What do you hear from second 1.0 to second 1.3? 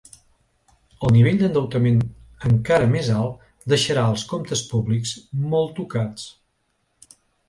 El